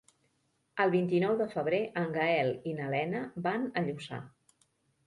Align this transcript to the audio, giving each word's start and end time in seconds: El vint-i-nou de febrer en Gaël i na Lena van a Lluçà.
El 0.85 0.93
vint-i-nou 0.95 1.35
de 1.43 1.47
febrer 1.51 1.83
en 2.03 2.17
Gaël 2.17 2.51
i 2.73 2.75
na 2.81 2.89
Lena 2.97 3.23
van 3.49 3.71
a 3.73 3.87
Lluçà. 3.91 4.25